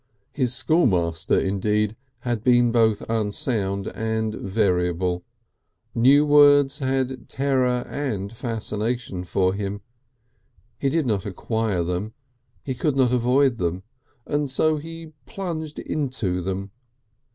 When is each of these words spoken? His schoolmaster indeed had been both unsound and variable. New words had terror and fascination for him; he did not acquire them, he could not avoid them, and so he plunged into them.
His 0.31 0.51
schoolmaster 0.55 1.39
indeed 1.39 1.95
had 2.21 2.43
been 2.43 2.71
both 2.71 3.03
unsound 3.07 3.85
and 3.89 4.33
variable. 4.33 5.23
New 5.93 6.25
words 6.25 6.79
had 6.79 7.29
terror 7.29 7.85
and 7.87 8.33
fascination 8.35 9.23
for 9.25 9.53
him; 9.53 9.81
he 10.79 10.89
did 10.89 11.05
not 11.05 11.27
acquire 11.27 11.83
them, 11.83 12.15
he 12.63 12.73
could 12.73 12.95
not 12.97 13.13
avoid 13.13 13.59
them, 13.59 13.83
and 14.25 14.49
so 14.49 14.77
he 14.77 15.13
plunged 15.27 15.77
into 15.77 16.41
them. 16.41 16.71